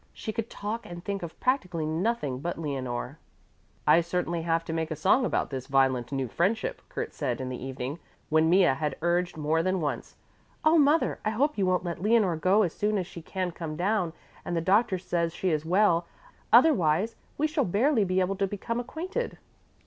[0.13, 3.19] She could talk and think of practically nothing but Leonore.
[3.85, 7.49] "I certainly have to make a song about this violent new friendship," Kurt said in
[7.49, 10.15] the evening, when Mea had urged more than once,
[10.65, 13.75] "Oh, mother, I hope you won't let Leonore go as soon as she can come
[13.75, 16.07] down and the doctor says she is well;
[16.51, 19.37] otherwise we shall barely be able to become acquainted."